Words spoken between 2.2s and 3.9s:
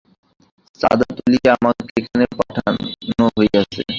পাঠান হইয়াছে।